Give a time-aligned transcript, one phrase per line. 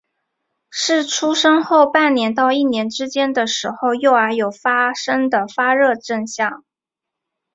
[0.71, 6.65] 是出生后半年到一年之间的时候幼儿有发生的发热现象。